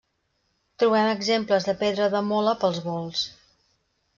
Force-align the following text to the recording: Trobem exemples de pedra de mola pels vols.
Trobem 0.83 1.09
exemples 1.17 1.67
de 1.69 1.75
pedra 1.83 2.09
de 2.15 2.25
mola 2.33 2.57
pels 2.65 2.81
vols. 2.89 3.23